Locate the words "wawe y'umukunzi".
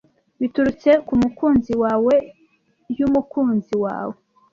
1.83-3.73